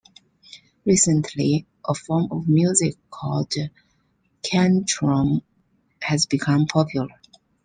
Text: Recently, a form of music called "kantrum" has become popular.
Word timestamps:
Recently, 0.83 1.67
a 1.87 1.93
form 1.93 2.29
of 2.31 2.47
music 2.49 2.97
called 3.11 3.53
"kantrum" 4.41 5.43
has 6.01 6.25
become 6.25 6.65
popular. 6.65 7.19